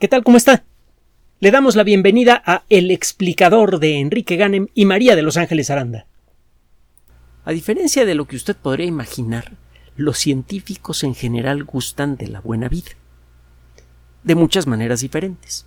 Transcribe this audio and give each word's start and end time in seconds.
¿Qué 0.00 0.08
tal? 0.08 0.24
¿Cómo 0.24 0.36
está? 0.36 0.64
Le 1.38 1.52
damos 1.52 1.76
la 1.76 1.84
bienvenida 1.84 2.42
a 2.44 2.64
El 2.68 2.90
explicador 2.90 3.78
de 3.78 4.00
Enrique 4.00 4.34
Ganem 4.34 4.66
y 4.74 4.86
María 4.86 5.14
de 5.14 5.22
Los 5.22 5.36
Ángeles 5.36 5.70
Aranda. 5.70 6.08
A 7.44 7.52
diferencia 7.52 8.04
de 8.04 8.16
lo 8.16 8.24
que 8.26 8.34
usted 8.34 8.56
podría 8.56 8.86
imaginar, 8.86 9.52
los 9.96 10.18
científicos 10.18 11.04
en 11.04 11.14
general 11.14 11.62
gustan 11.62 12.16
de 12.16 12.26
la 12.26 12.40
buena 12.40 12.68
vida. 12.68 12.90
De 14.24 14.34
muchas 14.34 14.66
maneras 14.66 15.00
diferentes. 15.00 15.64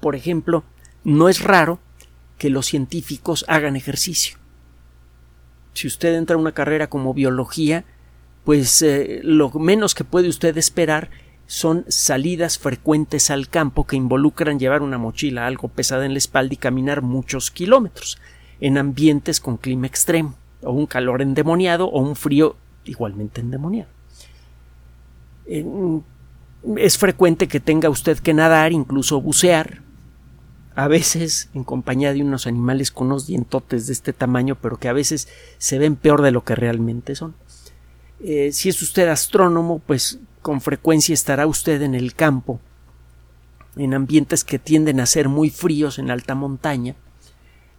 Por 0.00 0.16
ejemplo, 0.16 0.64
no 1.04 1.28
es 1.28 1.40
raro 1.40 1.78
que 2.38 2.50
los 2.50 2.66
científicos 2.66 3.44
hagan 3.46 3.76
ejercicio. 3.76 4.36
Si 5.74 5.86
usted 5.86 6.16
entra 6.16 6.34
a 6.34 6.40
una 6.40 6.52
carrera 6.52 6.88
como 6.88 7.14
biología, 7.14 7.84
pues 8.44 8.82
eh, 8.82 9.20
lo 9.22 9.50
menos 9.50 9.94
que 9.94 10.02
puede 10.02 10.28
usted 10.28 10.58
esperar 10.58 11.08
son 11.46 11.84
salidas 11.88 12.58
frecuentes 12.58 13.30
al 13.30 13.48
campo 13.48 13.86
que 13.86 13.96
involucran 13.96 14.58
llevar 14.58 14.82
una 14.82 14.98
mochila 14.98 15.46
algo 15.46 15.68
pesada 15.68 16.04
en 16.04 16.12
la 16.12 16.18
espalda 16.18 16.54
y 16.54 16.58
caminar 16.58 17.02
muchos 17.02 17.50
kilómetros 17.50 18.18
en 18.60 18.78
ambientes 18.78 19.40
con 19.40 19.56
clima 19.56 19.86
extremo, 19.86 20.34
o 20.62 20.72
un 20.72 20.86
calor 20.86 21.22
endemoniado 21.22 21.88
o 21.88 22.00
un 22.00 22.16
frío 22.16 22.56
igualmente 22.84 23.40
endemoniado. 23.40 23.90
Es 26.76 26.98
frecuente 26.98 27.46
que 27.46 27.60
tenga 27.60 27.90
usted 27.90 28.18
que 28.18 28.34
nadar, 28.34 28.72
incluso 28.72 29.20
bucear, 29.20 29.82
a 30.74 30.88
veces 30.88 31.48
en 31.54 31.64
compañía 31.64 32.12
de 32.12 32.22
unos 32.22 32.46
animales 32.46 32.90
con 32.90 33.06
unos 33.06 33.26
dientotes 33.26 33.86
de 33.86 33.94
este 33.94 34.12
tamaño, 34.12 34.56
pero 34.60 34.76
que 34.78 34.88
a 34.88 34.92
veces 34.92 35.28
se 35.58 35.78
ven 35.78 35.96
peor 35.96 36.22
de 36.22 36.32
lo 36.32 36.44
que 36.44 36.54
realmente 36.54 37.14
son. 37.14 37.34
Eh, 38.20 38.50
si 38.52 38.68
es 38.68 38.82
usted 38.82 39.08
astrónomo, 39.08 39.78
pues 39.78 40.18
con 40.46 40.60
frecuencia 40.60 41.12
estará 41.12 41.44
usted 41.48 41.82
en 41.82 41.96
el 41.96 42.14
campo, 42.14 42.60
en 43.74 43.94
ambientes 43.94 44.44
que 44.44 44.60
tienden 44.60 45.00
a 45.00 45.06
ser 45.06 45.28
muy 45.28 45.50
fríos 45.50 45.98
en 45.98 46.08
alta 46.08 46.36
montaña. 46.36 46.94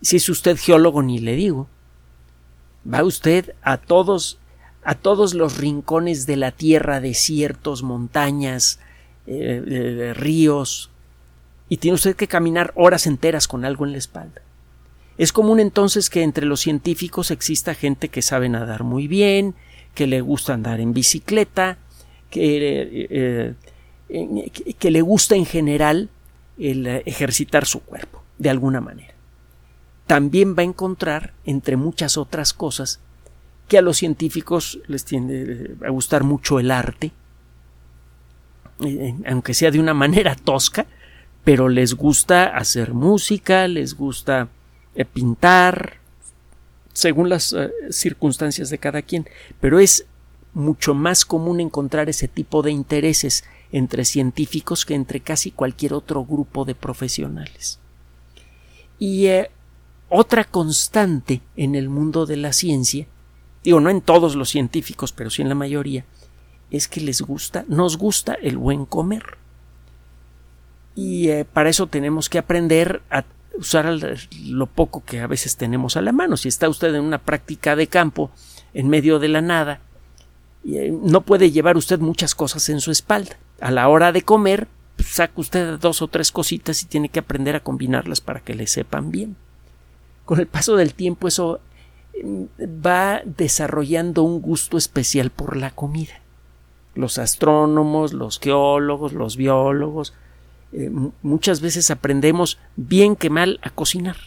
Si 0.02 0.18
es 0.18 0.28
usted 0.28 0.58
geólogo, 0.58 1.02
ni 1.02 1.20
le 1.20 1.38
digo. 1.38 1.70
Va 2.94 3.06
usted 3.06 3.56
a 3.62 3.78
todos, 3.78 4.38
a 4.84 4.96
todos 4.96 5.34
los 5.34 5.56
rincones 5.56 6.26
de 6.26 6.36
la 6.36 6.52
tierra, 6.52 7.00
desiertos, 7.00 7.84
montañas, 7.84 8.82
eh, 9.28 10.14
ríos, 10.14 10.90
y 11.70 11.78
tiene 11.78 11.96
usted 11.96 12.18
que 12.18 12.28
caminar 12.28 12.74
horas 12.76 13.08
enteras 13.08 13.48
con 13.48 13.64
algo 13.64 13.86
en 13.86 13.94
la 13.94 14.00
espalda. 14.00 14.42
Es 15.18 15.32
común 15.32 15.62
entonces 15.62 16.10
que 16.10 16.22
entre 16.22 16.46
los 16.46 16.60
científicos 16.60 17.32
exista 17.32 17.76
gente 17.76 18.10
que 18.10 18.22
sabe 18.22 18.50
nadar 18.50 18.84
muy 18.84 19.08
bien, 19.08 19.56
que 19.96 20.06
le 20.06 20.20
gusta 20.20 20.54
andar 20.54 20.82
en 20.82 20.92
bicicleta, 20.92 21.78
que, 22.30 22.58
eh, 23.10 23.56
eh, 24.10 24.52
que 24.78 24.92
le 24.92 25.02
gusta 25.02 25.36
en 25.36 25.46
general 25.46 26.10
el 26.58 26.88
ejercitar 26.88 27.66
su 27.66 27.82
cuerpo, 27.82 28.24
de 28.38 28.50
alguna 28.50 28.82
manera. 28.82 29.14
También 30.06 30.56
va 30.56 30.62
a 30.62 30.66
encontrar, 30.66 31.34
entre 31.46 31.76
muchas 31.76 32.18
otras 32.18 32.54
cosas, 32.54 33.00
que 33.68 33.78
a 33.78 33.82
los 33.82 33.98
científicos 33.98 34.80
les 34.88 35.04
tiende 35.04 35.76
a 35.86 35.90
gustar 35.90 36.24
mucho 36.24 36.60
el 36.60 36.72
arte, 36.72 37.12
eh, 38.86 39.16
aunque 39.28 39.54
sea 39.54 39.72
de 39.72 39.80
una 39.80 39.94
manera 40.06 40.36
tosca, 40.36 40.86
pero 41.44 41.70
les 41.70 41.94
gusta 41.94 42.46
hacer 42.58 42.94
música, 42.94 43.68
les 43.68 43.96
gusta 43.96 44.50
pintar, 45.14 45.98
según 46.98 47.30
las 47.30 47.54
eh, 47.54 47.70
circunstancias 47.92 48.72
de 48.72 48.80
cada 48.80 49.04
quien, 49.04 49.28
pero 49.62 49.80
es 49.80 50.08
mucho 50.54 50.94
más 50.94 51.26
común 51.26 51.60
encontrar 51.60 52.10
ese 52.10 52.28
tipo 52.28 52.62
de 52.62 52.72
intereses 52.72 53.44
entre 53.72 54.06
científicos 54.06 54.86
que 54.86 54.96
entre 54.96 55.20
casi 55.20 55.52
cualquier 55.52 55.94
otro 55.94 56.26
grupo 56.26 56.66
de 56.66 56.76
profesionales. 56.76 57.80
Y 59.00 59.28
eh, 59.28 59.52
otra 60.10 60.44
constante 60.46 61.42
en 61.56 61.76
el 61.76 61.90
mundo 61.90 62.26
de 62.26 62.38
la 62.38 62.54
ciencia, 62.54 63.08
digo 63.64 63.80
no 63.80 63.90
en 63.90 64.02
todos 64.02 64.36
los 64.36 64.50
científicos, 64.50 65.12
pero 65.12 65.30
sí 65.30 65.42
en 65.42 65.50
la 65.50 65.56
mayoría, 65.56 66.06
es 66.72 66.88
que 66.88 67.02
les 67.02 67.22
gusta, 67.22 67.66
nos 67.68 67.98
gusta 67.98 68.34
el 68.34 68.58
buen 68.58 68.86
comer. 68.86 69.38
Y 70.96 71.30
eh, 71.30 71.46
para 71.46 71.70
eso 71.70 71.88
tenemos 71.88 72.30
que 72.30 72.40
aprender 72.40 73.02
a 73.10 73.24
usar 73.58 74.00
lo 74.44 74.68
poco 74.68 75.04
que 75.04 75.20
a 75.20 75.28
veces 75.28 75.58
tenemos 75.58 75.98
a 75.98 76.02
la 76.02 76.12
mano. 76.12 76.38
Si 76.38 76.48
está 76.48 76.70
usted 76.70 76.94
en 76.94 77.04
una 77.04 77.20
práctica 77.20 77.76
de 77.76 77.88
campo 77.88 78.32
en 78.74 78.90
medio 78.90 79.20
de 79.20 79.28
la 79.28 79.42
nada, 79.42 79.82
no 80.68 81.22
puede 81.22 81.52
llevar 81.52 81.78
usted 81.78 82.00
muchas 82.00 82.36
cosas 82.36 82.68
en 82.70 82.82
su 82.82 82.92
espalda. 82.92 83.38
A 83.62 83.72
la 83.72 83.88
hora 83.88 84.12
de 84.12 84.24
comer, 84.24 84.68
pues, 84.98 85.10
saca 85.10 85.34
usted 85.38 85.80
dos 85.80 86.02
o 86.02 86.10
tres 86.10 86.32
cositas 86.32 86.84
y 86.84 86.88
tiene 86.88 87.10
que 87.10 87.20
aprender 87.20 87.56
a 87.56 87.62
combinarlas 87.62 88.20
para 88.20 88.42
que 88.42 88.54
le 88.54 88.68
sepan 88.68 89.12
bien. 89.12 89.38
Con 90.26 90.40
el 90.40 90.48
paso 90.48 90.76
del 90.76 90.94
tiempo 90.94 91.30
eso 91.30 91.62
mm, 92.22 92.44
va 92.86 93.22
desarrollando 93.24 94.24
un 94.24 94.42
gusto 94.42 94.78
especial 94.78 95.30
por 95.30 95.56
la 95.56 95.72
comida. 95.72 96.20
Los 96.96 97.18
astrónomos, 97.18 98.12
los 98.12 98.40
geólogos, 98.40 99.14
los 99.14 99.38
biólogos, 99.38 100.14
eh, 100.74 100.92
muchas 101.22 101.62
veces 101.62 101.92
aprendemos 101.92 102.58
bien 102.76 103.16
que 103.16 103.30
mal 103.30 103.60
a 103.62 103.70
cocinar. 103.70 104.18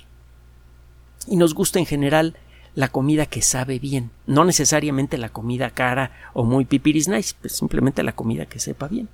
Y 1.27 1.37
nos 1.37 1.53
gusta 1.53 1.79
en 1.79 1.87
general 1.87 2.37
la 2.75 2.89
comida 2.89 3.27
que 3.27 3.43
sabe 3.43 3.79
bien, 3.79 4.11
no 4.27 4.45
necesariamente 4.45 5.19
la 5.19 5.31
comida 5.31 5.71
cara 5.71 6.13
o 6.35 6.45
muy 6.45 6.65
pipiris 6.65 7.09
nice, 7.09 7.35
pues 7.41 7.55
simplemente 7.55 8.03
la 8.03 8.13
comida 8.13 8.47
que 8.47 8.61
sepa 8.61 8.89
bien. 8.89 9.09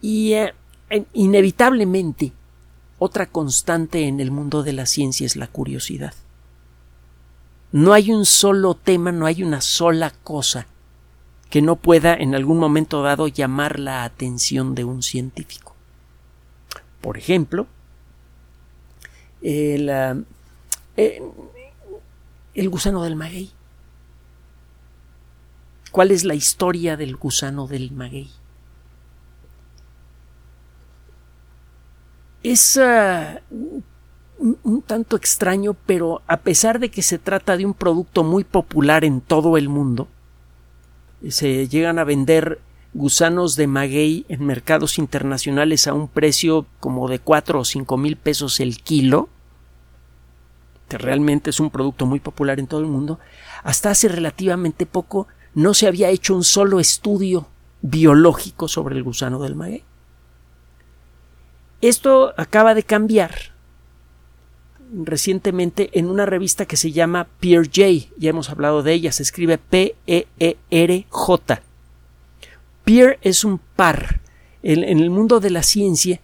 Y 0.00 0.34
eh, 0.34 0.52
inevitablemente 1.14 2.32
otra 2.98 3.26
constante 3.26 4.06
en 4.06 4.20
el 4.20 4.30
mundo 4.30 4.62
de 4.62 4.72
la 4.72 4.86
ciencia 4.86 5.26
es 5.26 5.36
la 5.36 5.46
curiosidad. 5.46 6.14
No 7.72 7.92
hay 7.92 8.10
un 8.10 8.24
solo 8.24 8.74
tema, 8.74 9.12
no 9.12 9.26
hay 9.26 9.42
una 9.42 9.60
sola 9.60 10.12
cosa 10.22 10.66
que 11.50 11.62
no 11.62 11.76
pueda 11.76 12.14
en 12.14 12.34
algún 12.34 12.58
momento 12.58 13.02
dado 13.02 13.28
llamar 13.28 13.78
la 13.78 14.04
atención 14.04 14.74
de 14.74 14.84
un 14.84 15.02
científico. 15.02 15.74
Por 17.00 17.18
ejemplo, 17.18 17.66
el, 19.42 19.90
eh, 20.96 21.22
el 22.56 22.70
gusano 22.70 23.02
del 23.02 23.16
maguey. 23.16 23.50
¿Cuál 25.92 26.10
es 26.10 26.24
la 26.24 26.34
historia 26.34 26.96
del 26.96 27.16
gusano 27.16 27.66
del 27.66 27.92
maguey? 27.92 28.30
Es 32.42 32.78
ah, 32.78 33.40
un 34.38 34.82
tanto 34.82 35.16
extraño, 35.16 35.74
pero 35.86 36.22
a 36.26 36.38
pesar 36.38 36.80
de 36.80 36.90
que 36.90 37.02
se 37.02 37.18
trata 37.18 37.56
de 37.56 37.66
un 37.66 37.74
producto 37.74 38.24
muy 38.24 38.44
popular 38.44 39.04
en 39.04 39.20
todo 39.20 39.56
el 39.56 39.68
mundo, 39.68 40.08
se 41.28 41.68
llegan 41.68 41.98
a 41.98 42.04
vender 42.04 42.60
gusanos 42.94 43.56
de 43.56 43.66
maguey 43.66 44.24
en 44.28 44.44
mercados 44.44 44.98
internacionales 44.98 45.86
a 45.86 45.92
un 45.92 46.08
precio 46.08 46.66
como 46.80 47.08
de 47.08 47.18
cuatro 47.18 47.60
o 47.60 47.64
cinco 47.64 47.98
mil 47.98 48.16
pesos 48.16 48.60
el 48.60 48.78
kilo, 48.82 49.28
que 50.88 50.98
realmente 50.98 51.50
es 51.50 51.60
un 51.60 51.70
producto 51.70 52.06
muy 52.06 52.20
popular 52.20 52.60
en 52.60 52.66
todo 52.66 52.80
el 52.80 52.86
mundo, 52.86 53.18
hasta 53.62 53.90
hace 53.90 54.08
relativamente 54.08 54.86
poco 54.86 55.26
no 55.54 55.74
se 55.74 55.86
había 55.86 56.10
hecho 56.10 56.34
un 56.34 56.44
solo 56.44 56.80
estudio 56.80 57.48
biológico 57.82 58.68
sobre 58.68 58.96
el 58.96 59.02
gusano 59.02 59.40
del 59.40 59.54
maguey. 59.54 59.84
Esto 61.80 62.34
acaba 62.36 62.74
de 62.74 62.82
cambiar 62.82 63.56
recientemente 64.92 65.90
en 65.98 66.08
una 66.08 66.26
revista 66.26 66.66
que 66.66 66.76
se 66.76 66.92
llama 66.92 67.26
Peer 67.40 67.66
J, 67.66 68.08
ya 68.16 68.30
hemos 68.30 68.50
hablado 68.50 68.82
de 68.82 68.92
ella, 68.92 69.12
se 69.12 69.22
escribe 69.22 69.58
P-E-E-R-J. 69.58 71.62
Peer 72.84 73.18
es 73.22 73.44
un 73.44 73.58
par. 73.58 74.20
En, 74.62 74.82
el 74.82 75.10
mundo 75.10 75.40
de 75.40 75.50
la 75.50 75.62
ciencia 75.62 76.20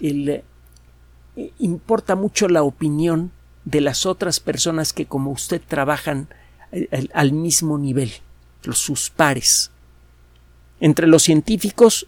eh, 0.00 0.42
importa 1.58 2.16
mucho 2.16 2.48
la 2.48 2.62
opinión 2.62 3.30
de 3.64 3.80
las 3.80 4.06
otras 4.06 4.40
personas 4.40 4.92
que 4.92 5.06
como 5.06 5.30
usted 5.30 5.60
trabajan 5.66 6.28
eh, 6.72 6.88
al, 7.12 7.32
mismo 7.32 7.78
nivel, 7.78 8.12
sus 8.72 9.10
pares. 9.10 9.70
Entre 10.80 11.06
los 11.06 11.22
científicos 11.22 12.06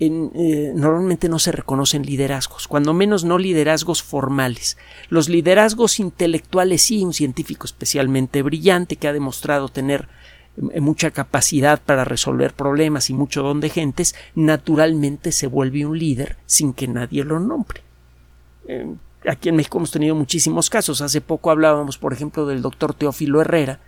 eh, 0.00 0.72
normalmente 0.74 1.28
no 1.28 1.38
se 1.38 1.52
reconocen 1.52 2.04
liderazgos, 2.04 2.66
cuando 2.66 2.92
menos 2.92 3.24
no 3.24 3.38
liderazgos 3.38 4.02
formales. 4.02 4.76
Los 5.08 5.28
liderazgos 5.28 6.00
intelectuales 6.00 6.82
sí, 6.82 7.04
un 7.04 7.14
científico 7.14 7.66
especialmente 7.66 8.42
brillante 8.42 8.96
que 8.96 9.08
ha 9.08 9.12
demostrado 9.12 9.68
tener 9.68 10.08
eh, 10.72 10.80
mucha 10.80 11.12
capacidad 11.12 11.80
para 11.80 12.04
resolver 12.04 12.52
problemas 12.54 13.08
y 13.08 13.14
mucho 13.14 13.42
don 13.42 13.60
de 13.60 13.70
gentes, 13.70 14.14
naturalmente 14.34 15.32
se 15.32 15.46
vuelve 15.46 15.86
un 15.86 15.98
líder 15.98 16.36
sin 16.46 16.72
que 16.72 16.88
nadie 16.88 17.24
lo 17.24 17.38
nombre. 17.40 17.82
Aquí 19.28 19.48
en 19.48 19.56
México 19.56 19.78
hemos 19.78 19.90
tenido 19.90 20.14
muchísimos 20.14 20.70
casos. 20.70 21.00
Hace 21.00 21.20
poco 21.20 21.50
hablábamos, 21.50 21.98
por 21.98 22.12
ejemplo, 22.12 22.46
del 22.46 22.62
doctor 22.62 22.94
Teófilo 22.94 23.40
Herrera, 23.40 23.80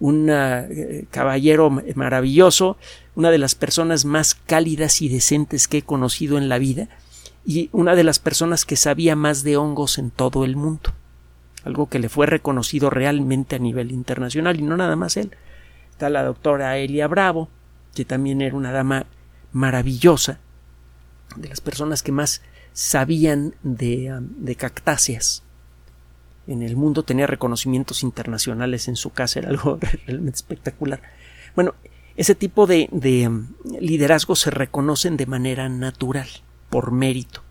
un 0.00 0.28
eh, 0.30 1.06
caballero 1.10 1.70
maravilloso, 1.94 2.76
una 3.14 3.30
de 3.30 3.38
las 3.38 3.54
personas 3.54 4.04
más 4.04 4.34
cálidas 4.34 5.02
y 5.02 5.08
decentes 5.08 5.68
que 5.68 5.78
he 5.78 5.82
conocido 5.82 6.38
en 6.38 6.48
la 6.48 6.58
vida 6.58 6.88
y 7.44 7.70
una 7.72 7.94
de 7.94 8.04
las 8.04 8.18
personas 8.18 8.64
que 8.64 8.76
sabía 8.76 9.16
más 9.16 9.42
de 9.42 9.56
hongos 9.56 9.98
en 9.98 10.10
todo 10.10 10.44
el 10.44 10.56
mundo, 10.56 10.92
algo 11.64 11.88
que 11.88 11.98
le 11.98 12.08
fue 12.08 12.26
reconocido 12.26 12.90
realmente 12.90 13.56
a 13.56 13.58
nivel 13.58 13.90
internacional 13.90 14.60
y 14.60 14.62
no 14.62 14.76
nada 14.76 14.96
más 14.96 15.16
él. 15.16 15.32
Está 15.90 16.10
la 16.10 16.22
doctora 16.22 16.76
Elia 16.78 17.08
Bravo, 17.08 17.48
que 17.94 18.04
también 18.04 18.40
era 18.40 18.54
una 18.54 18.70
dama 18.70 19.06
maravillosa, 19.52 20.38
de 21.36 21.48
las 21.48 21.60
personas 21.60 22.02
que 22.02 22.12
más 22.12 22.42
sabían 22.72 23.54
de, 23.62 24.12
um, 24.12 24.28
de 24.44 24.54
cactáceas 24.56 25.42
en 26.46 26.62
el 26.62 26.76
mundo, 26.76 27.02
tenía 27.02 27.26
reconocimientos 27.26 28.02
internacionales 28.02 28.88
en 28.88 28.96
su 28.96 29.10
casa, 29.10 29.40
era 29.40 29.50
algo 29.50 29.78
realmente 30.06 30.36
espectacular. 30.36 31.02
Bueno, 31.54 31.74
ese 32.16 32.34
tipo 32.34 32.66
de, 32.66 32.88
de 32.90 33.28
um, 33.28 33.48
liderazgos 33.80 34.40
se 34.40 34.50
reconocen 34.50 35.16
de 35.16 35.26
manera 35.26 35.68
natural, 35.68 36.28
por 36.70 36.92
mérito. 36.92 37.42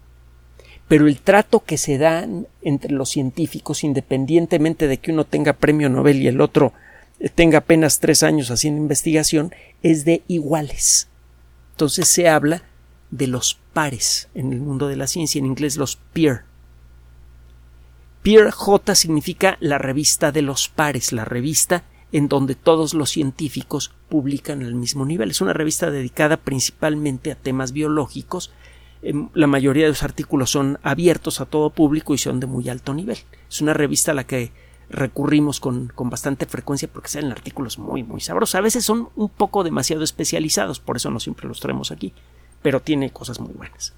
Pero 0.88 1.08
el 1.08 1.19
trato 1.19 1.62
que 1.62 1.78
se 1.78 1.98
da 1.98 2.25
entre 2.62 2.92
los 2.92 3.10
científicos, 3.10 3.84
independientemente 3.84 4.88
de 4.88 4.98
que 4.98 5.12
uno 5.12 5.25
tenga 5.25 5.54
premio 5.54 5.90
Nobel 5.90 6.22
y 6.22 6.28
el 6.28 6.40
otro 6.40 6.74
tenga 7.36 7.60
apenas 7.60 8.00
tres 8.00 8.24
años 8.24 8.52
haciendo 8.52 8.81
investigación, 8.81 9.54
es 9.84 10.06
de 10.06 10.24
iguales. 10.28 11.10
Entonces 11.72 12.08
se 12.08 12.30
habla 12.30 12.64
de 13.12 13.27
los 13.27 13.57
pares 13.74 14.30
en 14.33 14.54
el 14.54 14.59
mundo 14.59 14.88
de 14.88 14.95
la 14.95 15.07
ciencia, 15.07 15.39
en 15.39 15.45
inglés 15.45 15.77
los 15.77 15.95
peer. 15.95 16.44
Peer 18.24 18.51
J 18.51 18.95
significa 18.95 19.57
la 19.62 19.77
revista 19.77 20.31
de 20.31 20.42
los 20.42 20.68
pares, 20.68 21.13
la 21.13 21.24
revista 21.24 21.86
en 22.12 22.27
donde 22.27 22.56
todos 22.56 22.94
los 22.94 23.09
científicos 23.09 23.92
publican 24.09 24.63
al 24.63 24.75
mismo 24.75 25.06
nivel. 25.06 25.31
Es 25.31 25.42
una 25.42 25.54
revista 25.54 25.92
dedicada 25.92 26.38
principalmente 26.38 27.31
a 27.31 27.36
temas 27.36 27.71
biológicos. 27.71 28.51
Em, 29.01 29.30
la 29.33 29.48
mayoría 29.48 29.83
de 29.83 29.89
los 29.89 30.04
artículos 30.04 30.51
son 30.51 30.80
abiertos 30.83 31.39
a 31.42 31.45
todo 31.45 31.69
público 31.69 32.13
y 32.13 32.18
son 32.18 32.39
de 32.39 32.48
muy 32.48 32.68
alto 32.69 32.94
nivel. 32.94 33.18
Es 33.50 33.62
una 33.62 33.74
revista 33.74 34.12
a 34.12 34.15
la 34.15 34.25
que 34.25 34.51
recurrimos 34.89 35.59
con, 35.59 35.88
con, 35.89 36.09
bastante 36.09 36.45
frecuencia 36.45 36.89
porque 36.92 37.09
salen 37.09 37.31
artículos 37.31 37.77
muy, 37.77 38.04
muy 38.04 38.21
sabrosos. 38.21 38.56
A 38.56 38.62
veces 38.62 38.86
son 38.86 39.09
un 39.15 39.30
poco 39.30 39.65
demasiado 39.65 40.04
especializados, 40.04 40.80
por 40.80 40.95
eso 40.95 41.12
no 41.12 41.19
siempre 41.19 41.48
los 41.48 41.59
traemos 41.59 41.92
aquí 41.92 42.13
pero 42.68 42.81
tiene 42.81 43.12
cosas 43.12 43.40
muy 43.40 43.54
buenas. 43.54 43.94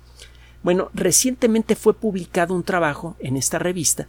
Bueno, 0.62 0.92
recientemente 0.94 1.76
fue 1.76 1.96
publicado 1.96 2.54
un 2.54 2.62
trabajo 2.62 3.16
en 3.18 3.36
esta 3.36 3.58
revista 3.58 4.08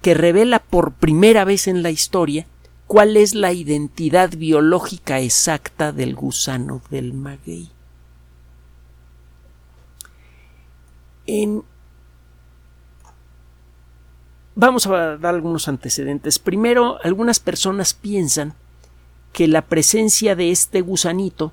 que 0.00 0.14
revela 0.14 0.58
por 0.58 0.94
primera 0.94 1.44
vez 1.44 1.68
en 1.68 1.82
la 1.82 1.90
historia 1.90 2.46
cuál 2.86 3.18
es 3.18 3.34
la 3.34 3.52
identidad 3.52 4.30
biológica 4.30 5.20
exacta 5.20 5.92
del 5.92 6.14
gusano 6.14 6.80
del 6.88 7.12
maguey. 7.12 7.68
Vamos 14.54 14.86
a 14.86 15.18
dar 15.18 15.34
algunos 15.34 15.68
antecedentes. 15.68 16.38
Primero, 16.38 16.96
algunas 17.04 17.38
personas 17.38 17.92
piensan 17.92 18.54
que 19.34 19.46
la 19.46 19.60
presencia 19.60 20.34
de 20.36 20.52
este 20.52 20.80
gusanito 20.80 21.52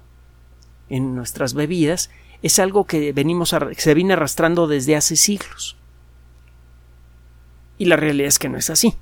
en 0.87 1.13
nuestras 1.13 1.53
bebidas 1.53 2.09
es 2.41 2.59
algo 2.59 2.85
que 2.85 3.13
venimos 3.13 3.55
se 3.77 3.93
viene 3.93 4.13
arrastrando 4.13 4.67
desde 4.67 4.95
hace 4.95 5.15
siglos. 5.15 5.75
Y 7.77 7.85
la 7.85 7.95
realidad 7.95 8.27
es 8.27 8.39
que 8.39 8.49
no 8.49 8.57
es 8.57 8.69
así. 8.69 8.95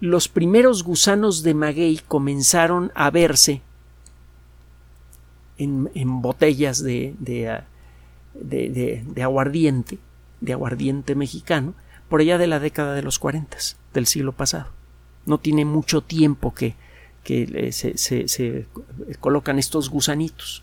Los 0.00 0.28
primeros 0.28 0.84
gusanos 0.84 1.42
de 1.42 1.54
maguey 1.54 2.00
comenzaron 2.06 2.92
a 2.94 3.10
verse 3.10 3.62
en, 5.56 6.22
botellas 6.22 6.82
de, 6.82 7.14
de, 7.18 7.62
de, 8.34 9.22
aguardiente, 9.22 9.98
de 10.40 10.52
aguardiente 10.52 11.14
mexicano, 11.16 11.74
por 12.08 12.20
allá 12.20 12.38
de 12.38 12.46
la 12.46 12.60
década 12.60 12.94
de 12.94 13.02
los 13.02 13.18
40 13.18 13.56
del 13.92 14.06
siglo 14.06 14.32
pasado. 14.32 14.68
No 15.26 15.38
tiene 15.38 15.64
mucho 15.64 16.00
tiempo 16.00 16.54
que, 16.54 16.76
que 17.24 17.72
se, 17.72 17.98
se 17.98 18.66
colocan 19.20 19.58
estos 19.58 19.90
gusanitos. 19.90 20.62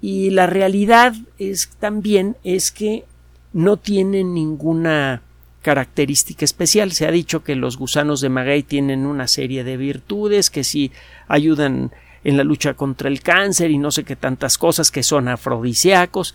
Y 0.00 0.30
la 0.30 0.46
realidad 0.46 1.14
es 1.38 1.70
también 1.78 2.36
es 2.42 2.70
que 2.70 3.04
no 3.52 3.76
tienen 3.76 4.34
ninguna 4.34 5.22
característica 5.62 6.44
especial. 6.44 6.92
Se 6.92 7.06
ha 7.06 7.10
dicho 7.10 7.44
que 7.44 7.54
los 7.54 7.76
gusanos 7.76 8.20
de 8.20 8.28
maguey 8.28 8.62
tienen 8.62 9.06
una 9.06 9.28
serie 9.28 9.64
de 9.64 9.76
virtudes 9.76 10.50
que 10.50 10.64
sí 10.64 10.92
ayudan 11.28 11.92
en 12.24 12.36
la 12.36 12.44
lucha 12.44 12.74
contra 12.74 13.08
el 13.08 13.22
cáncer 13.22 13.70
y 13.70 13.78
no 13.78 13.90
sé 13.90 14.04
qué 14.04 14.16
tantas 14.16 14.58
cosas 14.58 14.90
que 14.90 15.02
son 15.02 15.28
afrodisíacos. 15.28 16.34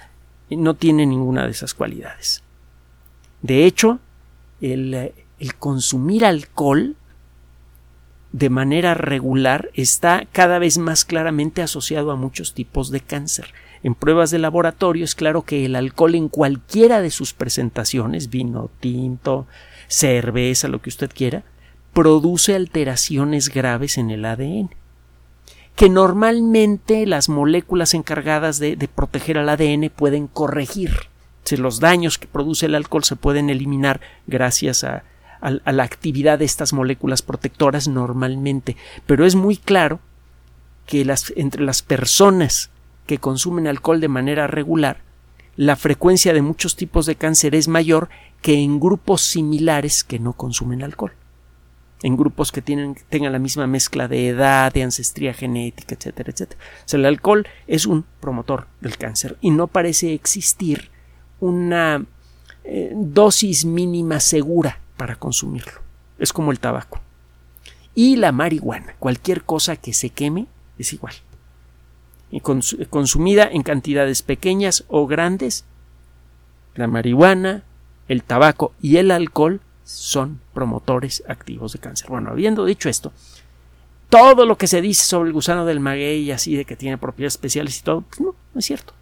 No 0.50 0.76
tienen 0.76 1.10
ninguna 1.10 1.46
de 1.46 1.52
esas 1.52 1.74
cualidades. 1.74 2.44
De 3.42 3.66
hecho, 3.66 4.00
el, 4.62 5.12
el 5.40 5.56
consumir 5.56 6.26
alcohol 6.26 6.96
de 8.36 8.50
manera 8.50 8.96
regular 8.96 9.70
está 9.76 10.28
cada 10.34 10.60
vez 10.60 10.78
más 10.78 11.06
claramente 11.06 11.62
asociado 11.62 12.12
a 12.12 12.18
muchos 12.18 12.54
tipos 12.54 12.92
de 12.92 13.00
cáncer. 13.00 13.54
En 13.82 13.96
pruebas 13.96 14.30
de 14.30 14.40
laboratorio 14.40 15.06
es 15.06 15.16
claro 15.16 15.44
que 15.44 15.64
el 15.64 15.74
alcohol 15.74 16.16
en 16.16 16.28
cualquiera 16.28 17.00
de 17.00 17.12
sus 17.12 17.32
presentaciones, 17.32 18.30
vino 18.30 18.70
tinto, 18.82 19.48
cerveza, 19.88 20.68
lo 20.68 20.82
que 20.82 20.90
usted 20.90 21.10
quiera, 21.16 21.46
produce 21.94 22.56
alteraciones 22.56 23.48
graves 23.48 23.98
en 23.98 24.10
el 24.10 24.26
ADN 24.26 24.70
que 25.78 25.90
normalmente 25.90 27.06
las 27.06 27.30
moléculas 27.30 27.94
encargadas 27.94 28.60
de, 28.60 28.78
proteger 28.94 29.38
al 29.38 29.48
ADN 29.48 29.90
pueden 29.96 30.28
corregir. 30.28 30.92
Los 31.58 31.80
daños 31.80 32.18
que 32.18 32.28
produce 32.28 32.66
el 32.66 32.76
alcohol 32.76 33.06
se 33.06 33.16
pueden 33.16 33.50
eliminar 33.50 34.02
gracias 34.28 34.84
a, 34.84 35.04
a, 35.46 35.72
la 35.72 35.84
actividad 35.84 36.40
de 36.40 36.46
estas 36.46 36.74
moléculas 36.74 37.22
protectoras 37.22 37.88
normalmente, 37.88 38.76
pero 39.06 39.26
es 39.26 39.36
muy 39.36 39.58
claro 39.58 40.00
que 40.88 41.06
entre 41.36 41.64
las 41.64 41.82
personas 41.82 42.72
que 43.06 43.20
consumen 43.20 43.68
alcohol 43.68 44.00
de 44.00 44.08
manera 44.08 44.48
regular, 44.48 45.02
la 45.56 45.76
frecuencia 45.76 46.34
de 46.34 46.42
muchos 46.42 46.76
tipos 46.76 47.06
de 47.06 47.16
cáncer 47.16 47.56
es 47.56 47.68
mayor 47.68 48.10
que 48.42 48.56
en 48.56 48.80
grupos 48.80 49.22
similares 49.22 50.04
que 50.04 50.20
no 50.20 50.34
consumen 50.34 50.84
alcohol. 50.84 51.14
En 52.04 52.18
grupos 52.18 52.52
que 52.52 52.62
tienen, 52.62 52.96
tengan 53.10 53.32
la 53.32 53.40
misma 53.40 53.68
mezcla 53.68 54.08
de 54.08 54.28
edad, 54.28 54.74
de 54.74 54.84
ancestría 54.84 55.34
genética, 55.34 55.96
etcétera, 55.96 56.32
etcétera. 56.32 56.62
O 56.80 56.88
sea, 56.88 57.00
el 57.00 57.06
alcohol 57.06 57.48
es 57.68 57.86
un 57.86 58.06
promotor 58.20 58.68
del 58.82 58.98
cáncer 58.98 59.38
y 59.42 59.52
no 59.52 59.68
parece 59.68 60.14
existir 60.14 60.90
una 61.40 62.06
eh, 62.64 62.92
dosis 62.96 63.66
mínima 63.66 64.20
segura 64.20 64.80
para 64.98 65.16
consumirlo. 65.16 65.82
Es 66.18 66.34
como 66.34 66.52
el 66.52 66.60
tabaco. 66.60 67.00
Y 67.94 68.18
la 68.18 68.32
marihuana, 68.32 68.96
cualquier 69.00 69.44
cosa 69.44 69.76
que 69.78 69.94
se 69.94 70.10
queme 70.10 70.48
es 70.78 70.94
igual. 70.94 71.14
Y 72.32 72.42
consumida 72.42 73.48
en 73.50 73.64
cantidades 73.64 74.22
pequeñas 74.22 74.84
o 74.88 75.08
grandes, 75.08 75.64
la 76.76 76.88
marihuana, 76.88 77.64
el 78.08 78.24
tabaco 78.24 78.74
y 78.82 78.98
el 78.98 79.12
alcohol 79.12 79.62
son 79.86 80.42
promotores 80.54 81.24
activos 81.28 81.74
de 81.74 81.80
cáncer. 81.80 82.10
Bueno, 82.10 82.32
habiendo 82.32 82.66
dicho 82.66 82.90
esto, 82.90 83.14
todo 84.10 84.46
lo 84.46 84.58
que 84.58 84.68
se 84.68 84.82
dice 84.82 85.06
sobre 85.06 85.28
el 85.28 85.34
gusano 85.34 85.66
del 85.66 85.80
maguey, 85.80 86.32
así 86.32 86.56
de 86.56 86.66
que 86.66 86.76
tiene 86.76 86.98
propiedades 86.98 87.34
especiales 87.34 87.80
y 87.80 87.84
todo, 87.84 88.02
pues 88.02 88.20
no, 88.20 88.36
no 88.54 88.60
es 88.60 88.66
cierto. 88.66 88.94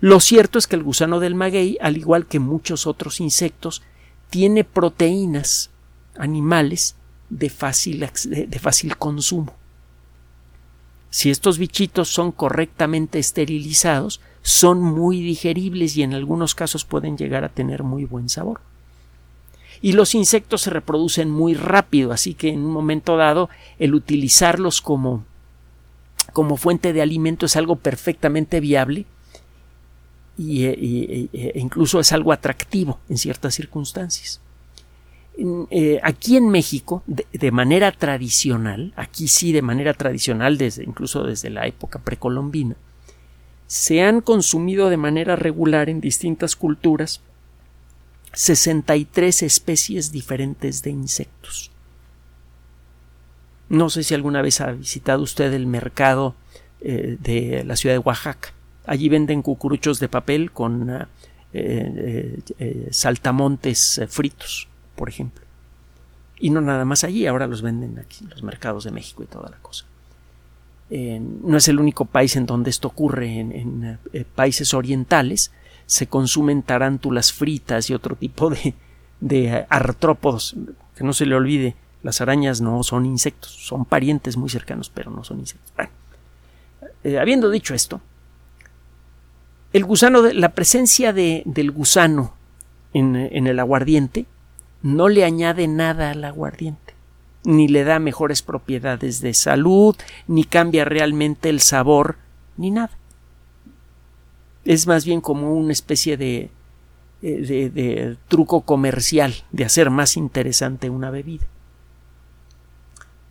Lo 0.00 0.20
cierto 0.20 0.58
es 0.58 0.66
que 0.66 0.76
el 0.76 0.84
gusano 0.84 1.18
del 1.18 1.34
maguey, 1.34 1.76
al 1.80 1.96
igual 1.96 2.26
que 2.26 2.38
muchos 2.38 2.86
otros 2.86 3.20
insectos, 3.20 3.82
tiene 4.30 4.64
proteínas 4.64 5.70
animales 6.16 6.96
de 7.30 7.50
fácil, 7.50 8.00
de, 8.00 8.58
fácil 8.58 8.96
consumo. 8.96 9.54
Si 11.10 11.30
estos 11.30 11.58
bichitos 11.58 12.08
son 12.08 12.32
correctamente 12.32 13.18
esterilizados, 13.18 14.20
son 14.42 14.82
muy 14.82 15.20
digeribles 15.22 15.96
y 15.96 16.02
en 16.02 16.14
algunos 16.14 16.54
casos 16.54 16.84
pueden 16.84 17.16
llegar 17.16 17.44
a 17.44 17.48
tener 17.48 17.82
muy 17.82 18.04
buen 18.04 18.28
sabor. 18.28 18.60
Y 19.80 19.92
los 19.92 20.14
insectos 20.14 20.62
se 20.62 20.70
reproducen 20.70 21.30
muy 21.30 21.54
rápido, 21.54 22.12
así 22.12 22.34
que 22.34 22.48
en 22.48 22.64
un 22.64 22.72
momento 22.72 23.16
dado 23.16 23.48
el 23.78 23.94
utilizarlos 23.94 24.82
como, 24.82 25.24
como 26.32 26.56
fuente 26.56 26.92
de 26.92 27.00
alimento 27.00 27.46
es 27.46 27.56
algo 27.56 27.76
perfectamente 27.76 28.60
viable 28.60 29.06
y, 30.38 30.64
e 30.64 31.52
incluso 31.56 32.00
es 32.00 32.12
algo 32.12 32.32
atractivo 32.32 33.00
en 33.08 33.18
ciertas 33.18 33.54
circunstancias. 33.54 34.40
Eh, 35.70 36.00
aquí 36.02 36.36
en 36.36 36.48
México, 36.48 37.04
de, 37.06 37.50
manera 37.52 37.92
tradicional, 37.92 38.92
aquí 38.96 39.28
sí 39.28 39.52
de 39.52 39.62
manera 39.62 39.94
tradicional, 39.94 40.58
desde, 40.58 40.82
incluso 40.82 41.22
desde 41.22 41.48
la 41.50 41.66
época 41.66 42.00
precolombina, 42.00 42.76
se 43.68 44.02
han 44.02 44.20
consumido 44.20 44.90
de 44.90 44.96
manera 44.96 45.36
regular 45.36 45.90
en 45.90 46.00
distintas 46.00 46.56
culturas 46.56 47.20
63 48.32 49.42
especies 49.42 50.10
diferentes 50.10 50.82
de 50.82 50.90
insectos. 50.90 51.70
No 53.68 53.90
sé 53.90 54.02
si 54.02 54.14
alguna 54.14 54.42
vez 54.42 54.60
ha 54.60 54.72
visitado 54.72 55.22
usted 55.22 55.52
el 55.52 55.66
mercado 55.66 56.34
eh, 56.80 57.16
de 57.20 57.62
la 57.64 57.76
ciudad 57.76 57.94
de 57.94 58.00
Oaxaca. 58.00 58.52
Allí 58.88 59.08
venden 59.08 59.42
cucuruchos 59.42 60.00
de 60.00 60.08
papel 60.08 60.50
con 60.50 61.06
eh, 61.52 62.40
eh, 62.58 62.88
saltamontes 62.90 64.00
fritos, 64.08 64.66
por 64.96 65.08
ejemplo. 65.08 65.44
Y 66.40 66.50
no 66.50 66.60
nada 66.60 66.84
más 66.84 67.04
allí, 67.04 67.26
ahora 67.26 67.46
los 67.46 67.62
venden 67.62 67.98
aquí 67.98 68.24
los 68.30 68.42
mercados 68.42 68.84
de 68.84 68.90
México 68.90 69.22
y 69.22 69.26
toda 69.26 69.50
la 69.50 69.58
cosa. 69.58 69.84
no 70.90 71.56
es 71.56 71.68
el 71.68 71.78
único 71.78 72.06
país 72.06 72.34
en 72.36 72.46
donde 72.46 72.70
esto 72.70 72.88
ocurre. 72.88 73.38
En, 73.40 73.98
países 74.34 74.72
orientales 74.72 75.52
se 75.86 76.06
consumen 76.06 76.62
tarántulas 76.62 77.32
fritas 77.32 77.90
y 77.90 77.94
otro 77.94 78.16
tipo 78.16 78.50
de, 78.50 78.74
de 79.20 79.66
artrópodos. 79.68 80.56
Que 80.96 81.04
no 81.04 81.12
se 81.12 81.26
le 81.26 81.34
olvide, 81.34 81.76
las 82.02 82.20
arañas 82.20 82.60
no 82.60 82.82
son 82.82 83.06
insectos, 83.06 83.50
son 83.50 83.84
parientes 83.84 84.36
muy 84.36 84.48
cercanos, 84.48 84.90
pero 84.90 85.10
no 85.10 85.24
son 85.24 85.40
insectos. 85.40 85.72
Eh, 87.04 87.18
habiendo 87.18 87.50
dicho 87.50 87.74
esto, 87.74 88.00
el 89.72 89.84
gusano, 89.84 90.22
la 90.22 90.54
presencia 90.54 91.12
de, 91.12 91.42
del 91.44 91.70
gusano 91.70 92.34
en, 92.94 93.16
el 93.16 93.58
aguardiente 93.58 94.26
no 94.82 95.08
le 95.08 95.24
añade 95.24 95.68
nada 95.68 96.10
al 96.10 96.24
aguardiente, 96.24 96.94
ni 97.44 97.68
le 97.68 97.84
da 97.84 97.98
mejores 97.98 98.42
propiedades 98.42 99.20
de 99.20 99.34
salud, 99.34 99.94
ni 100.26 100.44
cambia 100.44 100.84
realmente 100.84 101.48
el 101.48 101.60
sabor, 101.60 102.16
ni 102.56 102.70
nada. 102.70 102.96
Es 104.64 104.86
más 104.86 105.04
bien 105.04 105.20
como 105.20 105.54
una 105.54 105.72
especie 105.72 106.16
de, 106.16 106.50
eh, 107.22 107.70
de, 107.72 108.16
truco 108.28 108.62
comercial 108.62 109.34
de 109.50 109.64
hacer 109.64 109.90
más 109.90 110.16
interesante 110.16 110.90
una 110.90 111.10
bebida. 111.10 111.46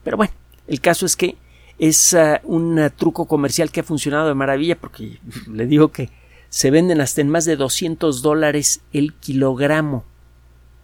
Pero 0.03 0.17
bueno, 0.17 0.33
el 0.67 0.81
caso 0.81 1.05
es 1.05 1.15
que 1.15 1.37
es 1.79 2.13
ah, 2.13 2.41
un 2.43 2.91
truco 2.95 3.25
comercial 3.25 3.71
que 3.71 3.79
ha 3.79 3.83
funcionado 3.83 4.27
de 4.27 4.33
maravilla 4.33 4.77
porque 4.77 5.19
le 5.51 5.65
digo 5.65 5.91
que 5.91 6.09
se 6.57 6.71
venden 6.71 7.01
hasta 7.01 7.21
en 7.21 7.29
más 7.29 7.45
de 7.45 7.55
200 7.55 8.23
dólares 8.23 8.81
el 8.91 9.13
kilogramo 9.13 10.05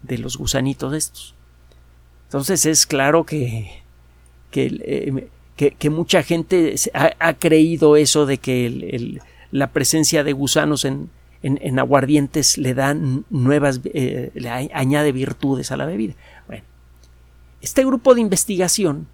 de 0.03 0.19
los 0.19 0.37
gusanitos 0.37 0.93
estos. 0.93 1.33
Entonces 2.25 2.67
es 2.67 2.85
claro 2.85 3.23
que, 3.23 3.81
que, 4.51 5.31
eh, 5.57 5.89
mucha 5.89 6.21
gente 6.21 6.75
ha, 6.93 7.33
creído 7.33 7.95
eso 7.95 8.27
de 8.27 8.37
que 8.37 9.19
la 9.49 9.71
presencia 9.71 10.23
de 10.23 10.33
gusanos 10.33 10.85
en, 10.85 11.09
en, 11.41 11.79
aguardientes 11.79 12.59
le 12.59 12.75
dan 12.75 13.25
nuevas, 13.31 13.81
eh, 13.95 14.29
le 14.35 14.49
añade 14.49 15.11
virtudes 15.11 15.71
a 15.71 15.77
la 15.77 15.87
bebida. 15.87 16.13
Bueno, 16.45 16.65
este 17.61 17.83
grupo 17.83 18.13
de 18.13 18.21
investigación 18.21 19.07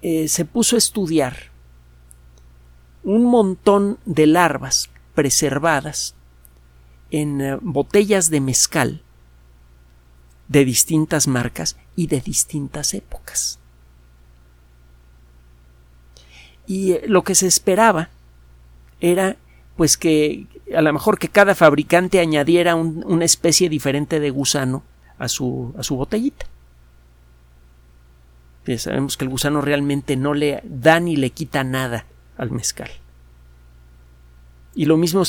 eh, 0.00 0.26
se 0.26 0.46
puso 0.46 0.76
a 0.76 0.78
estudiar 0.78 1.49
un 3.02 3.24
montón 3.24 3.98
de 4.04 4.26
larvas 4.26 4.90
preservadas 5.14 6.14
en 7.10 7.40
eh, 7.40 7.58
botellas 7.60 8.30
de 8.30 8.40
mezcal 8.40 9.02
de 10.48 10.64
distintas 10.64 11.28
marcas 11.28 11.76
y 11.96 12.08
de 12.08 12.20
distintas 12.20 12.94
épocas. 12.94 13.58
Y 16.66 16.92
eh, 16.92 17.02
lo 17.06 17.22
que 17.22 17.34
se 17.34 17.46
esperaba 17.46 18.10
era 19.00 19.36
pues 19.76 19.96
que 19.96 20.46
a 20.76 20.82
lo 20.82 20.92
mejor 20.92 21.18
que 21.18 21.28
cada 21.28 21.54
fabricante 21.54 22.20
añadiera 22.20 22.74
una 22.74 23.24
especie 23.24 23.70
diferente 23.70 24.20
de 24.20 24.30
gusano 24.30 24.82
a 25.18 25.26
su, 25.28 25.74
a 25.78 25.82
su 25.82 25.96
botellita 25.96 26.46
sabemos 28.78 29.16
que 29.16 29.24
el 29.24 29.30
gusano 29.30 29.60
realmente 29.60 30.16
no 30.16 30.34
le 30.34 30.60
da 30.64 31.00
ni 31.00 31.16
le 31.16 31.30
quita 31.30 31.64
nada 31.64 32.06
al 32.40 32.50
mezcal. 32.50 32.90
Y 34.74 34.86
lo 34.86 34.96
mismo 34.96 35.22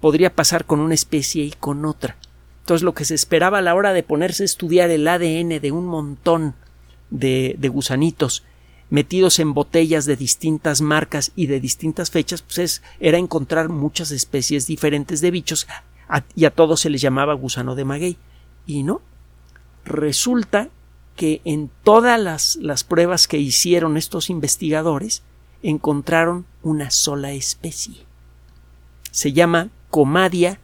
podría 0.00 0.34
pasar 0.34 0.64
con 0.64 0.80
una 0.80 0.94
especie 0.94 1.44
y 1.44 1.50
con 1.52 1.84
otra. 1.84 2.16
Entonces 2.60 2.84
lo 2.84 2.94
que 2.94 3.04
se 3.04 3.14
esperaba 3.14 3.58
a 3.58 3.62
la 3.62 3.74
hora 3.74 3.92
de 3.92 4.02
ponerse 4.02 4.42
a 4.42 4.46
estudiar 4.46 4.90
el 4.90 5.08
ADN 5.08 5.60
de 5.60 5.72
un 5.72 5.86
montón 5.86 6.54
de, 7.10 7.56
gusanitos 7.72 8.44
metidos 8.90 9.38
en 9.38 9.54
botellas 9.54 10.06
de 10.06 10.16
distintas 10.16 10.80
marcas 10.80 11.32
y 11.36 11.46
de 11.46 11.60
distintas 11.60 12.10
fechas, 12.10 12.42
pues 12.42 12.82
era 13.00 13.18
encontrar 13.18 13.68
muchas 13.68 14.10
especies 14.10 14.66
diferentes 14.66 15.20
de 15.20 15.30
bichos 15.30 15.66
y 16.34 16.46
a 16.46 16.50
todos 16.50 16.80
se 16.80 16.90
les 16.90 17.00
llamaba 17.00 17.34
gusano 17.34 17.74
de 17.74 17.84
maguey. 17.84 18.16
Y 18.66 18.82
no. 18.82 19.00
Resulta 19.84 20.68
que 21.16 21.40
en 21.44 21.70
todas 21.82 22.58
las, 22.60 22.84
pruebas 22.84 23.28
que 23.28 23.38
hicieron 23.38 23.96
estos 23.96 24.30
investigadores 24.30 25.22
encontraron 25.62 26.46
una 26.62 26.90
sola 26.90 27.32
especie. 27.32 28.06
Se 29.10 29.32
llama 29.32 29.68
Comadia 29.90 30.60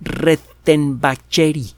retenbacheri. 0.00 1.72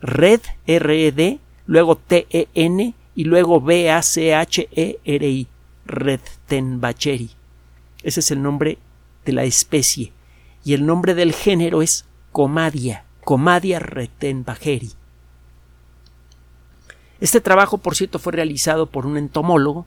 Red, 0.00 0.40
R-E-D, 0.66 1.40
luego 1.66 1.96
T-E-N 1.96 2.94
y 3.14 3.24
luego 3.24 3.60
B-A-C-H-E-R-I. 3.60 5.46
Retenbacheri. 5.84 7.30
Ese 8.02 8.20
es 8.20 8.30
el 8.30 8.42
nombre 8.42 8.78
de 9.24 9.32
la 9.32 9.44
especie. 9.44 10.12
Y 10.64 10.74
el 10.74 10.86
nombre 10.86 11.14
del 11.14 11.32
género 11.32 11.82
es 11.82 12.06
Comadia. 12.32 13.04
Comadia 13.24 13.78
retenbacheri. 13.78 14.92
Este 17.20 17.40
trabajo, 17.40 17.78
por 17.78 17.94
cierto, 17.94 18.18
fue 18.18 18.32
realizado 18.32 18.86
por 18.86 19.04
un 19.04 19.18
entomólogo 19.18 19.86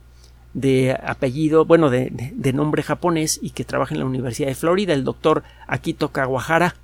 de 0.54 0.98
apellido, 1.04 1.66
bueno, 1.66 1.90
de, 1.90 2.54
nombre 2.54 2.84
japonés 2.84 3.40
y 3.42 3.52
que 3.52 3.66
trabaja 3.66 3.94
en 3.94 4.00
la 4.00 4.06
Universidad 4.06 4.50
de 4.50 4.56
Florida, 4.56 4.94
el 4.94 5.04
doctor 5.04 5.44
Akito 5.68 6.12
Kawahara. 6.12 6.76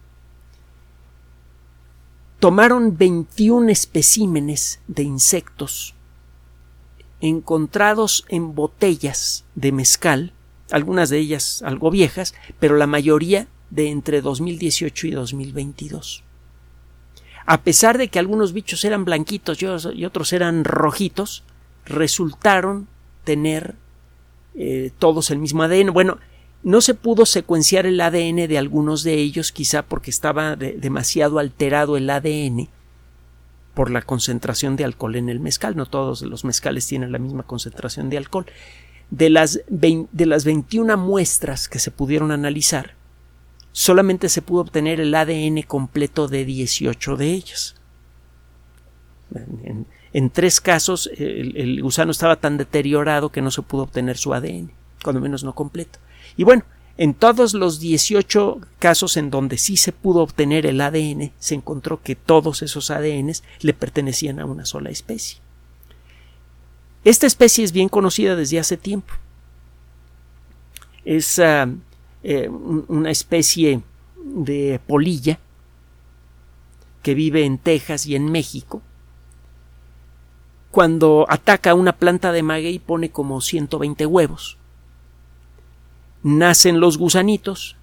Tomaron 2.40 2.98
21 2.98 3.70
especímenes 3.70 4.82
de 4.88 5.04
insectos 5.04 5.96
encontrados 7.22 8.26
en 8.30 8.56
botellas 8.56 9.46
de 9.56 9.72
mezcal, 9.74 10.34
algunas 10.72 11.10
de 11.10 11.18
ellas 11.18 11.62
algo 11.66 11.92
viejas, 11.92 12.34
pero 12.60 12.78
la 12.78 12.88
mayoría 12.88 13.48
de 13.70 13.90
entre 13.90 14.22
2018 14.22 15.08
y 15.08 15.12
2022 15.12 16.24
a 17.50 17.64
pesar 17.64 17.98
de 17.98 18.10
que 18.10 18.20
algunos 18.20 18.54
bichos 18.54 18.86
eran 18.86 19.06
blanquitos 19.06 19.60
y 19.64 20.06
otros 20.06 20.34
eran 20.34 20.64
rojitos, 20.64 21.44
resultaron 21.84 22.88
tener 23.30 23.76
eh, 24.56 24.90
todos 24.98 25.30
el 25.30 25.38
mismo 25.38 25.62
ADN. 25.62 25.94
Bueno, 25.94 26.18
no 26.64 26.82
se 26.82 26.96
pudo 26.96 27.28
secuenciar 27.28 27.86
el 27.86 28.02
ADN 28.02 28.48
de 28.48 28.58
algunos 28.58 29.04
de 29.04 29.14
ellos, 29.14 29.52
quizá 29.52 29.84
porque 29.84 30.10
estaba 30.10 30.56
demasiado 30.56 31.38
alterado 31.38 31.96
el 31.96 32.10
ADN 32.10 32.70
por 33.76 33.92
la 33.92 34.02
concentración 34.02 34.76
de 34.78 34.84
alcohol 34.84 35.16
en 35.16 35.30
el 35.30 35.40
mezcal. 35.40 35.76
No 35.76 35.86
todos 35.86 36.24
los 36.24 36.44
mezcales 36.44 36.88
tienen 36.88 37.12
la 37.12 37.20
misma 37.20 37.44
concentración 37.44 38.10
de 38.10 38.18
alcohol. 38.18 38.48
De 39.12 39.30
las, 39.30 39.62
de 39.68 40.26
las 40.26 40.44
21 40.44 40.98
muestras 40.98 41.70
que 41.70 41.78
se 41.78 41.92
pudieron 41.92 42.32
analizar, 42.32 42.96
solamente 43.74 44.28
se 44.28 44.42
pudo 44.42 44.62
obtener 44.62 45.00
el 45.00 45.14
ADN 45.14 45.62
completo 45.68 46.28
de 46.28 46.46
18 46.46 47.16
de 47.16 47.28
ellas. 47.28 47.76
En, 49.36 49.86
tres 50.30 50.60
casos 50.62 51.10
el, 51.18 51.82
gusano 51.82 52.12
estaba 52.12 52.36
tan 52.38 52.58
deteriorado 52.58 53.30
que 53.30 53.42
no 53.42 53.52
se 53.52 53.62
pudo 53.62 53.84
obtener 53.84 54.18
su 54.18 54.34
ADN, 54.34 54.72
cuando 55.04 55.22
menos 55.22 55.44
no 55.44 55.54
completo. 55.54 56.00
Y 56.36 56.44
bueno, 56.44 56.64
en 56.98 57.14
todos 57.14 57.54
los 57.54 57.80
18 57.80 58.60
casos 58.80 59.16
en 59.18 59.30
donde 59.30 59.58
sí 59.58 59.78
se 59.78 59.92
pudo 59.92 60.22
obtener 60.22 60.66
el 60.66 60.82
ADN, 60.82 61.32
se 61.40 61.56
encontró 61.56 62.02
que 62.02 62.16
todos 62.16 62.62
esos 62.62 62.92
ADNs 62.92 63.44
le 63.62 63.74
pertenecían 63.74 64.40
a 64.40 64.46
una 64.46 64.66
sola 64.66 64.90
especie. 64.90 65.40
Esta 67.06 67.26
especie 67.26 67.64
es 67.64 67.72
bien 67.72 67.88
conocida 67.88 68.36
desde 68.36 68.60
hace 68.60 68.76
tiempo. 68.76 69.14
Es 71.06 71.40
ah, 71.40 71.70
eh, 72.24 72.50
una 72.50 73.12
especie 73.12 73.82
de 74.18 74.82
polilla 74.86 75.40
que 77.02 77.14
vive 77.14 77.46
en 77.46 77.58
Texas 77.58 78.06
y 78.06 78.16
en 78.16 78.30
México. 78.32 78.82
Cuando 80.72 81.26
ataca 81.30 81.74
una 81.74 81.94
planta 81.94 82.32
de 82.32 82.44
maguey 82.44 82.80
pone 82.80 83.10
como 83.10 83.42
120 83.42 84.06
huevos. 84.06 84.58
Nacen 86.22 86.80
los 86.80 86.98
gusanitos 86.98 87.76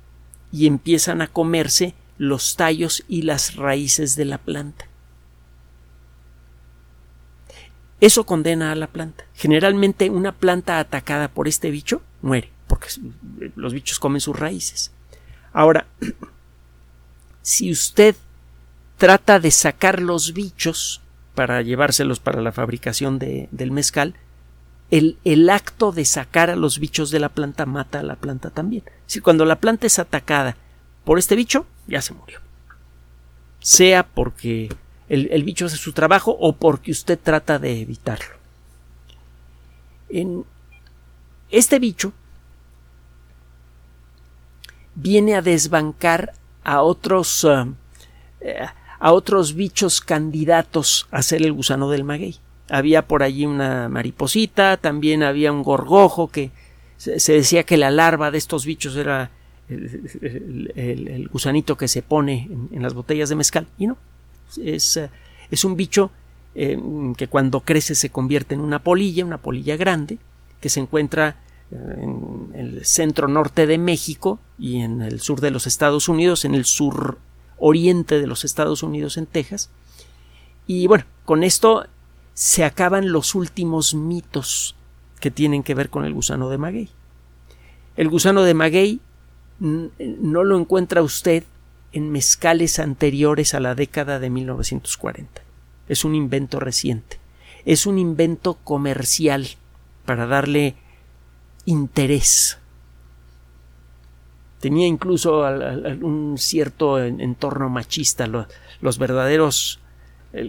y 0.52 0.66
empiezan 0.66 1.20
a 1.22 1.26
comerse 1.26 1.94
los 2.18 2.56
tallos 2.56 3.04
y 3.08 3.22
las 3.22 3.56
raíces 3.56 4.16
de 4.16 4.24
la 4.24 4.38
planta. 4.38 4.86
Eso 8.00 8.24
condena 8.24 8.72
a 8.72 8.76
la 8.76 8.86
planta. 8.86 9.24
Generalmente 9.34 10.10
una 10.10 10.32
planta 10.32 10.78
atacada 10.78 11.28
por 11.28 11.48
este 11.48 11.70
bicho 11.70 12.02
muere 12.20 12.50
porque 12.66 12.88
los 13.54 13.72
bichos 13.72 13.98
comen 13.98 14.20
sus 14.20 14.38
raíces. 14.38 14.92
Ahora, 15.52 15.86
si 17.42 17.70
usted 17.70 18.16
trata 18.96 19.40
de 19.40 19.50
sacar 19.50 20.00
los 20.00 20.32
bichos 20.32 21.00
para 21.36 21.62
llevárselos 21.62 22.18
para 22.18 22.40
la 22.40 22.50
fabricación 22.50 23.20
de, 23.20 23.48
del 23.52 23.70
mezcal, 23.70 24.14
el, 24.90 25.18
el, 25.24 25.48
acto 25.50 25.92
de 25.92 26.04
sacar 26.04 26.50
a 26.50 26.56
los 26.56 26.80
bichos 26.80 27.10
de 27.10 27.20
la 27.20 27.28
planta 27.28 27.66
mata 27.66 28.00
a 28.00 28.02
la 28.02 28.16
planta 28.16 28.50
también. 28.50 28.82
Si 29.06 29.20
cuando 29.20 29.44
la 29.44 29.60
planta 29.60 29.86
es 29.86 30.00
atacada 30.00 30.56
por 31.04 31.18
este 31.18 31.36
bicho, 31.36 31.66
ya 31.86 32.00
se 32.02 32.14
murió. 32.14 32.40
Sea 33.60 34.06
porque 34.06 34.74
el, 35.08 35.28
el 35.30 35.44
bicho 35.44 35.66
hace 35.66 35.76
su 35.76 35.92
trabajo 35.92 36.36
o 36.40 36.56
porque 36.56 36.90
usted 36.90 37.18
trata 37.22 37.58
de 37.58 37.80
evitarlo. 37.80 38.34
En 40.08 40.44
este 41.50 41.78
bicho 41.78 42.12
viene 44.94 45.34
a 45.34 45.42
desbancar 45.42 46.32
a 46.64 46.82
otros 46.82 47.44
uh, 47.44 47.74
a 48.98 49.12
otros 49.12 49.54
bichos 49.54 50.00
candidatos 50.00 51.06
a 51.10 51.22
ser 51.22 51.42
el 51.42 51.52
gusano 51.52 51.90
del 51.90 52.04
maguey. 52.04 52.36
Había 52.68 53.06
por 53.06 53.22
allí 53.22 53.46
una 53.46 53.88
mariposita, 53.88 54.76
también 54.76 55.22
había 55.22 55.52
un 55.52 55.62
gorgojo 55.62 56.28
que 56.28 56.50
se 56.96 57.32
decía 57.32 57.62
que 57.62 57.76
la 57.76 57.90
larva 57.90 58.30
de 58.30 58.38
estos 58.38 58.64
bichos 58.64 58.96
era 58.96 59.30
el, 59.68 61.28
gusanito 61.30 61.76
que 61.76 61.88
se 61.88 62.02
pone 62.02 62.48
en, 62.72 62.82
las 62.82 62.94
botellas 62.94 63.28
de 63.28 63.36
mezcal. 63.36 63.66
Y 63.78 63.86
no, 63.86 63.96
es, 64.62 64.96
eh, 64.96 65.10
es 65.50 65.64
un 65.64 65.76
bicho 65.76 66.10
eh, 66.54 66.78
que 67.16 67.28
cuando 67.28 67.60
crece 67.60 67.94
se 67.94 68.10
convierte 68.10 68.54
en 68.54 68.60
una 68.60 68.82
polilla, 68.82 69.24
una 69.24 69.38
polilla 69.38 69.76
grande, 69.76 70.18
que 70.60 70.68
se 70.68 70.80
encuentra 70.80 71.36
eh, 71.70 71.76
en 71.76 72.52
el 72.54 72.84
centro 72.84 73.28
norte 73.28 73.66
de 73.66 73.78
México 73.78 74.38
y 74.58 74.80
en 74.80 75.02
el 75.02 75.20
sur 75.20 75.40
de 75.40 75.50
los 75.50 75.66
Estados 75.66 76.08
Unidos, 76.08 76.44
en 76.44 76.54
el 76.54 76.64
sur 76.64 77.18
oriente 77.58 78.20
de 78.20 78.26
los 78.26 78.44
Estados 78.44 78.82
Unidos, 78.82 79.16
en 79.16 79.26
Texas. 79.26 79.70
Y 80.66 80.86
bueno, 80.86 81.04
con 81.24 81.42
esto 81.42 81.86
se 82.34 82.64
acaban 82.64 83.12
los 83.12 83.34
últimos 83.34 83.94
mitos 83.94 84.74
que 85.20 85.30
tienen 85.30 85.62
que 85.62 85.74
ver 85.74 85.90
con 85.90 86.04
el 86.04 86.12
gusano 86.12 86.50
de 86.50 86.58
maguey. 86.58 86.90
El 87.96 88.08
gusano 88.08 88.42
de 88.42 88.54
maguey 88.54 89.00
no 89.58 90.44
lo 90.44 90.58
encuentra 90.58 91.02
usted 91.02 91.44
en 91.92 92.10
mezcales 92.10 92.78
anteriores 92.78 93.54
a 93.54 93.60
la 93.60 93.74
década 93.74 94.18
de 94.18 94.28
1940. 94.28 95.42
Es 95.88 96.04
un 96.04 96.14
invento 96.14 96.60
reciente. 96.60 97.18
Es 97.64 97.86
un 97.86 97.98
invento 97.98 98.58
comercial 98.64 99.48
para 100.04 100.26
darle 100.26 100.74
interés. 101.64 102.58
Tenía 104.66 104.88
incluso 104.88 105.42
un 106.00 106.38
cierto 106.38 106.98
entorno 106.98 107.68
machista. 107.68 108.26
Los, 108.26 108.98
verdaderos 108.98 109.78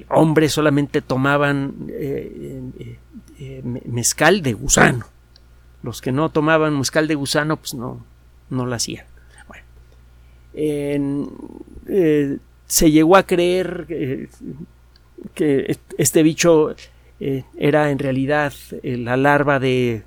hombres 0.09 0.53
solamente 0.53 1.03
tomaban 1.03 1.85
eh, 1.87 2.63
eh, 2.79 2.99
eh, 3.37 3.61
mezcal 3.85 4.41
de 4.41 4.53
gusano. 4.53 5.05
Los 5.83 6.01
que 6.01 6.11
no 6.11 6.29
tomaban 6.29 6.75
mezcal 6.79 7.07
de 7.07 7.13
gusano, 7.13 7.57
pues 7.57 7.75
no, 7.75 8.03
no 8.49 8.65
lo 8.65 8.73
hacían. 8.73 9.05
se 12.65 12.91
llegó 12.91 13.17
a 13.17 13.27
creer 13.27 13.85
que 15.35 15.77
este 15.99 16.23
bicho 16.23 16.75
era 17.19 17.91
en 17.91 17.99
realidad 17.99 18.51
la 18.81 19.15
larva 19.15 19.59
de 19.59 20.01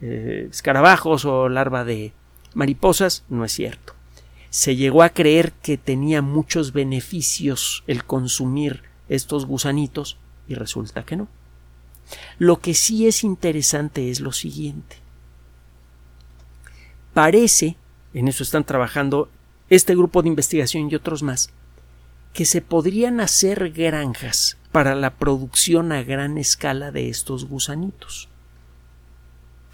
escarabajos 0.00 1.24
o 1.24 1.48
larva 1.48 1.84
de 1.84 2.17
mariposas, 2.54 3.24
no 3.28 3.44
es 3.44 3.52
cierto. 3.52 3.94
Se 4.50 4.76
llegó 4.76 5.02
a 5.02 5.10
creer 5.10 5.52
que 5.52 5.76
tenía 5.76 6.22
muchos 6.22 6.72
beneficios 6.72 7.84
el 7.86 8.04
consumir 8.04 8.82
estos 9.08 9.46
gusanitos 9.46 10.18
y 10.48 10.54
resulta 10.54 11.04
que 11.04 11.16
no. 11.16 11.28
Lo 12.38 12.60
que 12.60 12.74
sí 12.74 13.06
es 13.06 13.24
interesante 13.24 14.10
es 14.10 14.20
lo 14.20 14.32
siguiente. 14.32 14.96
Parece, 17.12 17.76
en 18.14 18.28
eso 18.28 18.42
están 18.42 18.64
trabajando 18.64 19.28
este 19.68 19.94
grupo 19.94 20.22
de 20.22 20.28
investigación 20.28 20.90
y 20.90 20.94
otros 20.94 21.22
más, 21.22 21.50
que 22.32 22.44
se 22.44 22.62
podrían 22.62 23.20
hacer 23.20 23.70
granjas 23.70 24.56
para 24.72 24.94
la 24.94 25.14
producción 25.14 25.92
a 25.92 26.02
gran 26.02 26.38
escala 26.38 26.90
de 26.90 27.08
estos 27.08 27.46
gusanitos, 27.46 28.28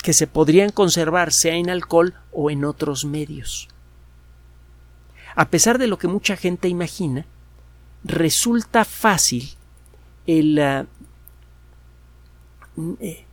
que 0.04 0.12
se 0.12 0.26
podrían 0.26 0.68
conservar 0.68 1.32
sea 1.32 1.54
en 1.54 1.70
alcohol 1.70 2.12
o 2.30 2.50
en 2.50 2.66
otros 2.66 3.06
medios. 3.06 3.68
A 5.34 5.48
pesar 5.48 5.78
de 5.78 5.86
lo 5.86 5.96
que 5.96 6.08
mucha 6.08 6.36
gente 6.36 6.68
imagina, 6.68 7.24
resulta 8.04 8.84
fácil 8.84 9.54
el, 10.26 10.58
ah, 10.58 10.84
eh, 13.00 13.24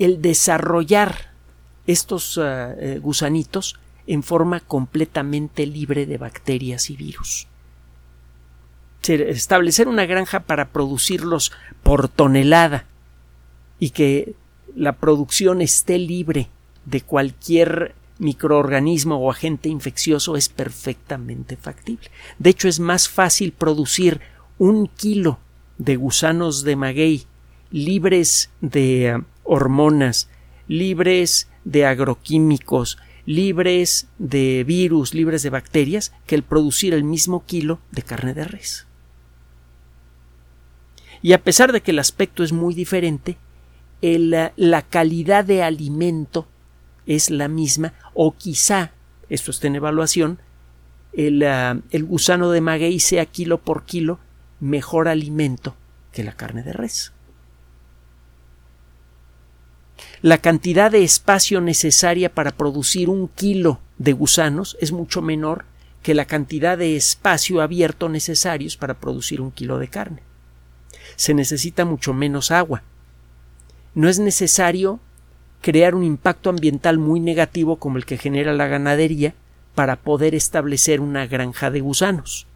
el 0.00 0.20
desarrollar 0.20 1.32
estos 1.86 2.36
ah, 2.36 2.74
eh, 2.76 2.98
gusanitos 3.00 3.78
en 4.08 4.24
forma 4.24 4.58
completamente 4.58 5.66
libre 5.66 6.04
de 6.04 6.18
bacterias 6.18 6.90
y 6.90 6.96
virus. 6.96 7.46
Establecer 9.06 9.86
una 9.86 10.04
granja 10.04 10.40
para 10.40 10.70
producirlos 10.70 11.52
por 11.84 12.08
tonelada 12.08 12.86
y 13.78 13.90
que 13.90 14.34
la 14.74 14.96
producción 14.96 15.60
esté 15.60 15.98
libre 15.98 16.48
de 16.84 17.00
cualquier 17.00 17.94
microorganismo 18.18 19.16
o 19.16 19.30
agente 19.30 19.68
infeccioso 19.68 20.36
es 20.36 20.48
perfectamente 20.48 21.56
factible. 21.56 22.10
De 22.38 22.50
hecho, 22.50 22.68
es 22.68 22.80
más 22.80 23.08
fácil 23.08 23.52
producir 23.52 24.20
un 24.58 24.86
kilo 24.86 25.38
de 25.78 25.96
gusanos 25.96 26.62
de 26.62 26.76
maguey 26.76 27.26
libres 27.70 28.50
de 28.60 29.08
eh, 29.08 29.22
hormonas, 29.42 30.28
libres 30.68 31.48
de 31.64 31.86
agroquímicos, 31.86 32.98
libres 33.26 34.06
de 34.18 34.64
virus, 34.64 35.12
libres 35.12 35.42
de 35.42 35.50
bacterias, 35.50 36.12
que 36.26 36.36
el 36.36 36.44
producir 36.44 36.94
el 36.94 37.02
mismo 37.02 37.44
kilo 37.44 37.80
de 37.90 38.02
carne 38.02 38.32
de 38.32 38.44
res. 38.44 38.86
Y 41.20 41.32
a 41.32 41.42
pesar 41.42 41.72
de 41.72 41.80
que 41.80 41.90
el 41.90 41.98
aspecto 41.98 42.44
es 42.44 42.52
muy 42.52 42.74
diferente, 42.74 43.38
eh, 44.04 44.52
la 44.56 44.82
calidad 44.82 45.44
de 45.44 45.62
alimento 45.62 46.46
es 47.06 47.30
la 47.30 47.48
misma 47.48 47.94
o 48.12 48.32
quizá, 48.36 48.92
esto 49.28 49.50
está 49.50 49.66
en 49.66 49.76
evaluación, 49.76 50.38
el, 51.12 51.42
ah, 51.44 51.78
el 51.90 52.04
gusano 52.04 52.50
de 52.50 52.60
maguey 52.60 53.00
sea 53.00 53.26
kilo 53.26 53.58
por 53.58 53.84
kilo 53.84 54.18
mejor 54.60 55.08
alimento 55.08 55.74
que 56.12 56.24
la 56.24 56.32
carne 56.32 56.62
de 56.62 56.72
res. 56.72 57.12
La 60.22 60.38
cantidad 60.38 60.90
de 60.90 61.02
espacio 61.02 61.60
necesaria 61.60 62.32
para 62.32 62.50
producir 62.50 63.08
un 63.08 63.28
kilo 63.28 63.80
de 63.98 64.12
gusanos 64.12 64.76
es 64.80 64.92
mucho 64.92 65.22
menor 65.22 65.66
que 66.02 66.14
la 66.14 66.26
cantidad 66.26 66.76
de 66.76 66.96
espacio 66.96 67.62
abierto 67.62 68.08
necesarios 68.08 68.76
para 68.76 68.94
producir 68.94 69.40
un 69.40 69.50
kilo 69.50 69.78
de 69.78 69.88
carne. 69.88 70.22
Se 71.16 71.32
necesita 71.32 71.84
mucho 71.84 72.12
menos 72.12 72.50
agua. 72.50 72.82
No 73.94 74.08
es 74.08 74.18
necesario 74.18 75.00
crear 75.60 75.94
un 75.94 76.04
impacto 76.04 76.50
ambiental 76.50 76.98
muy 76.98 77.20
negativo 77.20 77.76
como 77.76 77.96
el 77.96 78.04
que 78.04 78.18
genera 78.18 78.52
la 78.52 78.66
ganadería 78.66 79.34
para 79.74 79.96
poder 79.96 80.34
establecer 80.34 81.00
una 81.00 81.26
granja 81.26 81.70
de 81.70 81.80
gusanos. 81.80 82.46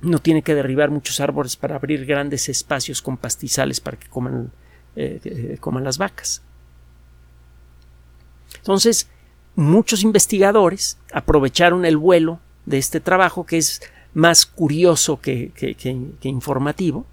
No 0.00 0.20
tiene 0.20 0.42
que 0.42 0.54
derribar 0.54 0.90
muchos 0.90 1.20
árboles 1.20 1.56
para 1.56 1.74
abrir 1.74 2.06
grandes 2.06 2.48
espacios 2.48 3.02
con 3.02 3.16
pastizales 3.16 3.80
para 3.80 3.98
que 3.98 4.08
coman, 4.08 4.52
eh, 4.96 5.20
eh, 5.24 5.56
coman 5.60 5.84
las 5.84 5.98
vacas. 5.98 6.40
Entonces, 8.56 9.08
muchos 9.56 10.02
investigadores 10.04 10.98
aprovecharon 11.12 11.84
el 11.84 11.96
vuelo 11.96 12.40
de 12.64 12.78
este 12.78 13.00
trabajo 13.00 13.44
que 13.44 13.58
es 13.58 13.82
más 14.14 14.46
curioso 14.46 15.20
que, 15.20 15.50
que 15.50 16.28
informativo 16.28 17.06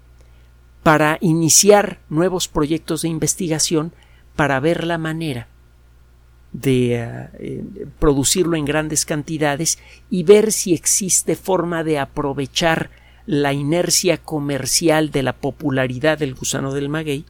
para 0.86 1.18
iniciar 1.20 1.98
nuevos 2.08 2.46
proyectos 2.46 3.02
de 3.02 3.08
investigación 3.08 3.92
para 4.36 4.60
ver 4.60 4.84
la 4.84 4.98
manera 4.98 5.48
de 6.52 6.94
eh, 6.94 7.28
eh, 7.40 7.64
producirlo 7.98 8.56
en 8.56 8.64
grandes 8.64 9.04
cantidades 9.04 9.80
y 10.10 10.22
ver 10.22 10.52
si 10.52 10.74
existe 10.74 11.34
forma 11.34 11.82
de 11.82 11.98
aprovechar 11.98 12.90
la 13.26 13.52
inercia 13.52 14.18
comercial 14.18 15.10
de 15.10 15.24
la 15.24 15.32
popularidad 15.32 16.18
del 16.18 16.36
gusano 16.36 16.72
del 16.72 16.88
maguey 16.88 17.24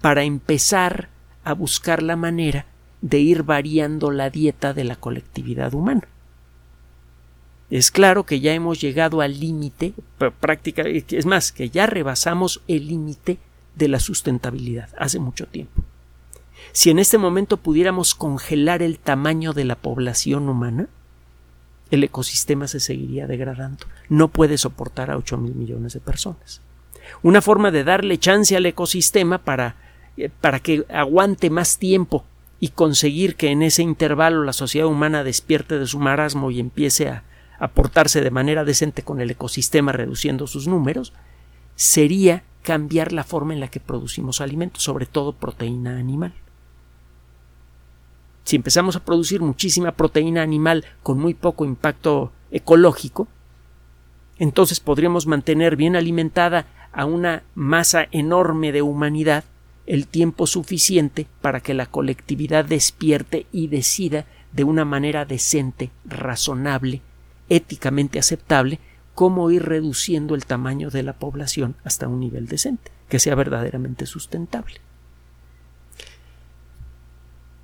para 0.00 0.24
empezar 0.24 1.10
a 1.44 1.52
buscar 1.52 2.02
la 2.02 2.16
manera 2.16 2.66
de 3.02 3.20
ir 3.20 3.44
variando 3.44 4.10
la 4.10 4.30
dieta 4.30 4.74
de 4.74 4.82
la 4.82 4.96
colectividad 4.96 5.74
humana. 5.74 6.08
Es 7.74 7.90
claro 7.90 8.22
que 8.22 8.38
ya 8.38 8.54
hemos 8.54 8.80
llegado 8.80 9.20
al 9.20 9.40
límite, 9.40 9.94
práctica, 10.38 10.82
es 10.82 11.26
más, 11.26 11.50
que 11.50 11.70
ya 11.70 11.86
rebasamos 11.86 12.62
el 12.68 12.86
límite 12.86 13.38
de 13.74 13.88
la 13.88 13.98
sustentabilidad 13.98 14.90
hace 14.96 15.18
mucho 15.18 15.48
tiempo. 15.48 15.82
Si 16.70 16.90
en 16.90 17.00
este 17.00 17.18
momento 17.18 17.56
pudiéramos 17.56 18.14
congelar 18.14 18.80
el 18.80 19.00
tamaño 19.00 19.52
de 19.54 19.64
la 19.64 19.74
población 19.74 20.48
humana, 20.48 20.86
el 21.90 22.04
ecosistema 22.04 22.68
se 22.68 22.78
seguiría 22.78 23.26
degradando. 23.26 23.86
No 24.08 24.28
puede 24.28 24.56
soportar 24.56 25.10
a 25.10 25.16
8 25.16 25.36
mil 25.36 25.56
millones 25.56 25.94
de 25.94 26.00
personas. 26.00 26.60
una 27.22 27.42
forma 27.42 27.72
de 27.72 27.82
darle 27.82 28.18
chance 28.18 28.56
al 28.56 28.66
ecosistema 28.66 29.38
para, 29.38 29.74
eh, 30.16 30.30
para 30.40 30.60
que 30.60 30.84
aguante 30.90 31.50
más 31.50 31.78
tiempo 31.78 32.24
y 32.60 32.68
conseguir 32.68 33.34
que 33.34 33.50
en 33.50 33.64
ese 33.64 33.82
intervalo 33.82 34.44
la 34.44 34.52
sociedad 34.52 34.86
humana 34.86 35.24
despierte 35.24 35.76
de 35.76 35.88
su 35.88 35.98
marasmo 35.98 36.52
y 36.52 36.60
empiece 36.60 37.08
a, 37.08 37.24
a 37.58 37.68
portarse 37.68 38.20
de 38.20 38.30
manera 38.30 38.64
decente 38.64 39.02
con 39.02 39.20
el 39.20 39.30
ecosistema 39.30 39.92
reduciendo 39.92 40.46
sus 40.46 40.66
números, 40.66 41.12
sería 41.76 42.44
cambiar 42.62 43.12
la 43.12 43.24
forma 43.24 43.52
en 43.52 43.60
la 43.60 43.68
que 43.68 43.80
producimos 43.80 44.40
alimentos, 44.40 44.82
sobre 44.82 45.06
todo 45.06 45.32
proteína 45.32 45.98
animal. 45.98 46.32
Si 48.44 48.56
empezamos 48.56 48.96
a 48.96 49.04
producir 49.04 49.40
muchísima 49.40 49.92
proteína 49.92 50.42
animal 50.42 50.84
con 51.02 51.18
muy 51.18 51.34
poco 51.34 51.64
impacto 51.64 52.32
ecológico, 52.50 53.26
entonces 54.38 54.80
podríamos 54.80 55.26
mantener 55.26 55.76
bien 55.76 55.96
alimentada 55.96 56.66
a 56.92 57.04
una 57.06 57.42
masa 57.54 58.06
enorme 58.10 58.72
de 58.72 58.82
humanidad 58.82 59.44
el 59.86 60.06
tiempo 60.06 60.46
suficiente 60.46 61.26
para 61.40 61.60
que 61.60 61.74
la 61.74 61.86
colectividad 61.86 62.64
despierte 62.64 63.46
y 63.52 63.68
decida 63.68 64.26
de 64.52 64.64
una 64.64 64.84
manera 64.84 65.24
decente, 65.24 65.90
razonable, 66.04 67.02
éticamente 67.48 68.18
aceptable, 68.18 68.80
cómo 69.14 69.50
ir 69.50 69.62
reduciendo 69.62 70.34
el 70.34 70.44
tamaño 70.44 70.90
de 70.90 71.02
la 71.02 71.14
población 71.14 71.76
hasta 71.84 72.08
un 72.08 72.20
nivel 72.20 72.46
decente, 72.46 72.90
que 73.08 73.18
sea 73.18 73.34
verdaderamente 73.34 74.06
sustentable. 74.06 74.80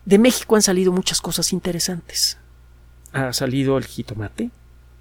De 0.05 0.19
México 0.19 0.57
han 0.57 0.63
salido 0.63 0.93
muchas 0.93 1.21
cosas 1.21 1.53
interesantes. 1.53 2.39
Ha 3.13 3.33
salido 3.33 3.79
el 3.79 3.85
jitomate, 3.85 4.51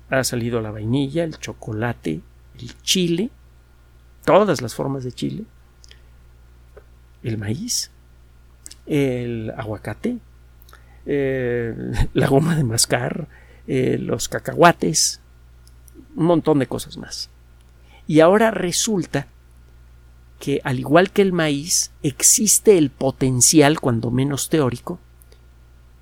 ha 0.10 0.24
salido 0.24 0.62
la 0.62 0.72
vainilla, 0.72 1.24
el 1.24 1.38
chocolate, 1.38 2.22
el 2.60 2.82
chile, 2.82 3.30
todas 4.26 4.62
las 4.62 4.76
formas 4.76 5.04
de 5.04 5.12
chile, 5.12 5.44
el 7.24 7.38
maíz, 7.38 7.92
el 8.86 9.52
aguacate, 9.56 10.18
eh, 11.06 11.76
la 12.13 12.28
goma 12.28 12.56
de 12.56 12.63
mascar, 12.63 13.28
eh, 13.71 13.99
los 13.99 14.27
cacahuates, 14.27 15.21
un 16.15 16.25
montón 16.25 16.58
de 16.58 16.65
cosas 16.65 16.97
más. 16.97 17.29
Y 18.08 18.19
ahora 18.21 18.49
resulta 18.49 19.27
que, 20.39 20.60
al 20.63 20.79
igual 20.79 21.12
que 21.12 21.21
el 21.21 21.34
maíz, 21.34 21.91
existe 22.01 22.79
el 22.79 22.89
potencial, 22.89 23.79
cuando 23.79 24.10
menos 24.10 24.49
teórico, 24.49 24.97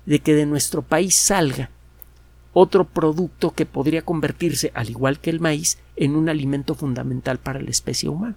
de 0.06 0.20
que 0.20 0.34
de 0.34 0.46
nuestro 0.46 0.80
país 0.80 1.14
salga 1.14 1.68
otro 2.54 2.84
producto 2.86 3.50
que 3.50 3.66
podría 3.66 4.00
convertirse, 4.00 4.72
al 4.74 4.88
igual 4.88 5.20
que 5.20 5.28
el 5.28 5.38
maíz, 5.38 5.76
en 5.94 6.16
un 6.16 6.30
alimento 6.30 6.74
fundamental 6.74 7.36
para 7.36 7.60
la 7.60 7.68
especie 7.68 8.08
humana. 8.08 8.36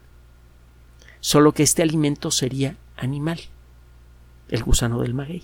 Solo 1.21 1.53
que 1.53 1.63
este 1.63 1.83
alimento 1.83 2.31
sería 2.31 2.75
animal, 2.97 3.39
el 4.49 4.61
gusano 4.61 5.01
del 5.01 5.13
maguey. 5.13 5.43